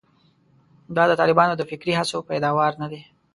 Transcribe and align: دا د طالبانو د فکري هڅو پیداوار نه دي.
دا 0.95 1.03
د 1.09 1.13
طالبانو 1.21 1.53
د 1.57 1.61
فکري 1.71 1.93
هڅو 1.99 2.17
پیداوار 2.29 2.71
نه 2.81 2.87
دي. 2.91 3.01